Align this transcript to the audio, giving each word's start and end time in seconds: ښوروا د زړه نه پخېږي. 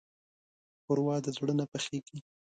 ښوروا 0.83 1.15
د 1.25 1.27
زړه 1.37 1.53
نه 1.59 1.65
پخېږي. 1.71 2.17